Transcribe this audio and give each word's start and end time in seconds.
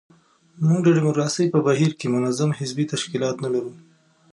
موږ 0.67 0.79
د 0.83 0.89
ډیموکراسۍ 0.97 1.45
په 1.53 1.59
بهیر 1.67 1.91
کې 1.99 2.07
منظم 2.15 2.49
حزبي 2.59 2.85
تشکیلات 2.93 3.35
نه 3.43 3.49
لرو. 3.53 3.71